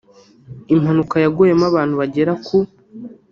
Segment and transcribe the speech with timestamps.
[0.73, 2.57] impanuka yaguyemo abantu bagera ku